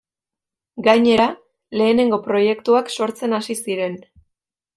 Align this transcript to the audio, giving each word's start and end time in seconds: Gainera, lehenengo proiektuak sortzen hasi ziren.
Gainera, 0.87 1.27
lehenengo 1.81 2.19
proiektuak 2.29 2.91
sortzen 2.99 3.41
hasi 3.41 3.59
ziren. 3.67 4.01